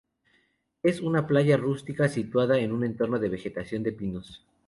Es 0.81 0.99
una 0.99 1.27
playa 1.27 1.57
rústica 1.57 2.09
situada 2.09 2.57
en 2.57 2.71
un 2.71 2.83
entorno 2.83 3.19
de 3.19 3.29
vegetación 3.29 3.83
de 3.83 3.91
pinos. 3.91 4.43